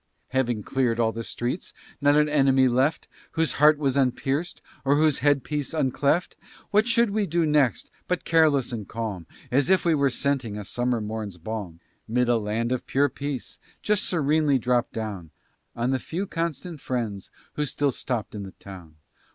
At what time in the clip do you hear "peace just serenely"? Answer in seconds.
13.09-14.57